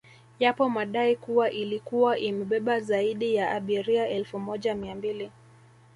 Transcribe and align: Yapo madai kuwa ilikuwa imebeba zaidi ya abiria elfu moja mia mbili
Yapo 0.39 0.69
madai 0.69 1.15
kuwa 1.15 1.51
ilikuwa 1.51 2.19
imebeba 2.19 2.79
zaidi 2.79 3.35
ya 3.35 3.51
abiria 3.51 4.07
elfu 4.09 4.39
moja 4.39 4.75
mia 4.75 4.95
mbili 4.95 5.31